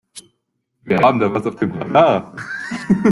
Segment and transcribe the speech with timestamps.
[0.81, 2.33] Wir haben da was auf dem Radar.